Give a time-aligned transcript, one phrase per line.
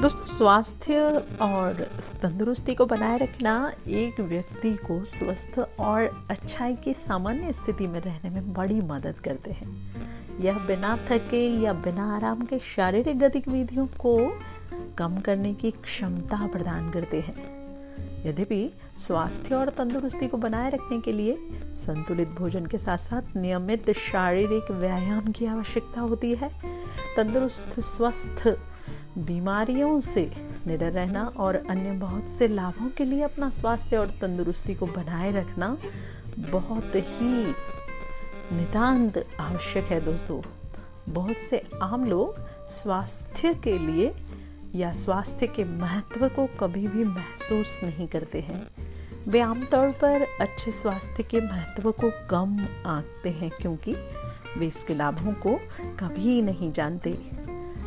[0.00, 1.00] दोस्तों, स्वास्थ्य
[1.40, 1.72] और
[2.22, 8.30] तंदुरुस्ती को बनाए रखना एक व्यक्ति को स्वस्थ और अच्छाई की सामान्य स्थिति में रहने
[8.30, 9.94] में बड़ी मदद करते हैं।
[10.40, 14.32] यह बिना थके या बिना आराम के शारीरिक गतिविधियों को
[14.98, 17.36] कम करने की क्षमता प्रदान करते हैं।
[18.26, 21.38] यद्यपि स्वास्थ्य और तंदुरुस्ती को बनाए रखने के लिए
[21.76, 26.50] संतुलित भोजन के साथ साथ नियमित शारीरिक व्यायाम की आवश्यकता होती है,
[27.16, 28.58] तंदुरुस्त, स्वस्थ
[29.18, 30.32] बीमारियों से
[30.66, 35.32] निडर रहना और अन्य बहुत से लाभों के लिए अपना स्वास्थ्य और तंदुरुस्ती को बनाए
[35.32, 35.76] रखना
[36.38, 37.54] बहुत ही
[38.56, 40.40] नितांत आवश्यक है दोस्तों।
[41.08, 42.38] बहुत से आम लोग
[42.70, 44.14] स्वास्थ्य के लिए
[44.74, 48.66] या स्वास्थ्य के महत्व को कभी भी महसूस नहीं करते हैं।
[49.28, 53.94] वे आमतौर पर अच्छे स्वास्थ्य के महत्व को कम आंकते हैं क्योंकि
[54.58, 55.60] वे इसके लाभों को
[56.00, 57.18] कभी नहीं जानते।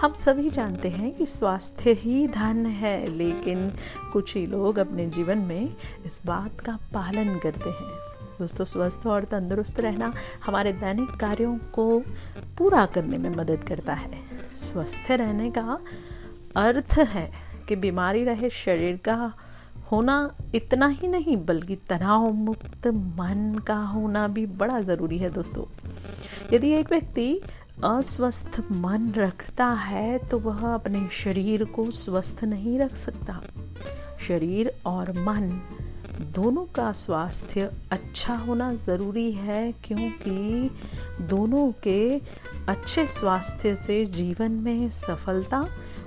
[0.00, 3.72] हम सभी जानते हैं कि स्वास्थ्य ही धन है, लेकिन
[4.12, 5.76] कुछ ही लोग अपने जीवन में
[6.06, 7.98] इस बात का पालन करते हैं।
[8.38, 10.12] दोस्तों, स्वस्थ और तंदुरुस्त रहना
[10.44, 12.00] हमारे दैनिक कार्यों को
[12.58, 14.10] पूरा करने में मदद करता है।
[14.58, 15.78] स्वस्थ रहने का
[16.56, 17.32] अर्थ है
[17.68, 19.32] कि बीमारी रहे शरीर का
[19.92, 25.64] होना इतना ही नहीं, बल्कि तनाव मुक्त मन का होना भी बड़ा ज़रूरी है, दोस्तों।
[26.52, 27.40] यदि एक व्यक्ति
[27.84, 33.40] अस्वस्थ मन रखता है तो वह अपने शरीर को स्वस्थ नहीं रख सकता।
[34.28, 35.48] शरीर और मन
[36.34, 40.70] दोनों का स्वास्थ्य अच्छा होना ज़रूरी है, क्योंकि
[41.26, 42.20] दोनों के
[42.68, 45.64] अच्छे स्वास्थ्य से जीवन में सफलता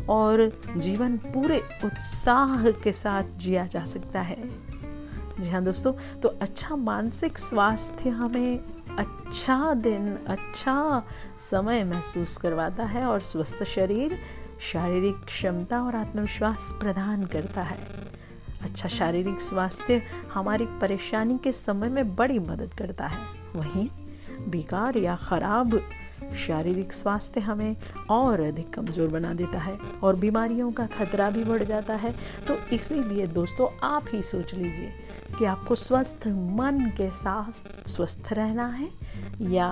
[0.09, 4.37] और जीवन पूरे उत्साह के साथ जिया जा सकता है।
[5.39, 8.59] जी हाँ दोस्तों तो अच्छा मानसिक स्वास्थ्य हमें
[8.99, 11.03] अच्छा दिन अच्छा
[11.51, 14.17] समय महसूस करवाता है और स्वस्थ शरीर
[14.71, 17.77] शारीरिक क्षमता और आत्मविश्वास प्रदान करता है।
[18.61, 20.01] अच्छा शारीरिक स्वास्थ्य
[20.33, 23.19] हमारी परेशानी के समय में बड़ी मदद करता है।
[23.55, 23.87] वहीं,
[24.49, 25.79] बेकार या ख़राब
[26.37, 27.75] शारीरिक स्वास्थ्य हमें
[28.09, 32.13] और अधिक कमज़ोर बना देता है और बीमारियों का खतरा भी बढ़ जाता है।
[32.47, 34.93] तो इसीलिए दोस्तों, आप ही सोच लीजिए
[35.37, 38.89] कि आपको स्वस्थ मन के साथ स्वस्थ रहना है
[39.51, 39.67] या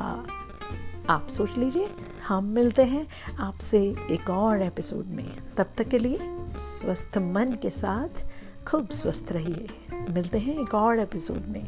[1.09, 1.87] आप सोच लीजिए,
[2.27, 3.07] हम मिलते हैं
[3.39, 3.79] आपसे
[4.11, 6.17] एक और एपिसोड में। तब तक के लिए
[6.59, 8.23] स्वस्थ मन के साथ
[8.67, 9.67] खूब स्वस्थ रहिए।
[10.09, 11.63] मिलते हैं एक और एपिसोड में।